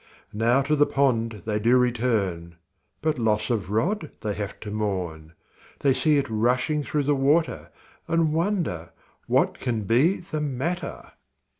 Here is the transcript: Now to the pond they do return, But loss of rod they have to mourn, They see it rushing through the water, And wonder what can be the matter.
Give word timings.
Now 0.33 0.63
to 0.63 0.75
the 0.75 0.87
pond 0.87 1.43
they 1.45 1.59
do 1.59 1.77
return, 1.77 2.55
But 3.03 3.19
loss 3.19 3.51
of 3.51 3.69
rod 3.69 4.09
they 4.21 4.33
have 4.33 4.59
to 4.61 4.71
mourn, 4.71 5.33
They 5.81 5.93
see 5.93 6.17
it 6.17 6.25
rushing 6.27 6.81
through 6.83 7.03
the 7.03 7.13
water, 7.13 7.69
And 8.07 8.33
wonder 8.33 8.93
what 9.27 9.59
can 9.59 9.83
be 9.83 10.17
the 10.21 10.41
matter. 10.41 11.11